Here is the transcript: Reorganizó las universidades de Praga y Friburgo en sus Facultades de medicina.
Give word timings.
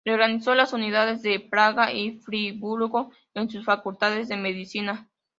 Reorganizó 0.03 0.55
las 0.55 0.73
universidades 0.73 1.21
de 1.21 1.39
Praga 1.39 1.93
y 1.93 2.17
Friburgo 2.21 3.11
en 3.35 3.51
sus 3.51 3.63
Facultades 3.63 4.29
de 4.29 4.35
medicina. 4.37 5.07